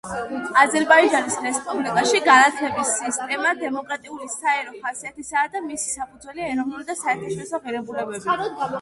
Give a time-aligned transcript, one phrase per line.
[0.61, 8.45] აზერბაიჯანის რესპუბლიკაში განათლების სისტემა დემოკრატიული, საერო ხასიათისაა და მისი საფუძველია ეროვნული და საერთაშორისო ღირებულებები.